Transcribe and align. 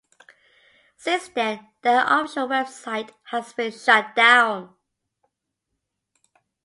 Since 0.97 1.27
then 1.29 1.67
their 1.83 2.03
official 2.03 2.47
website 2.47 3.11
has 3.25 3.53
been 3.53 3.71
shut 3.71 4.15
down. 4.15 4.73